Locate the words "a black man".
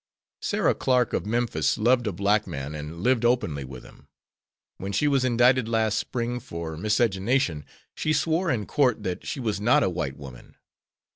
2.07-2.73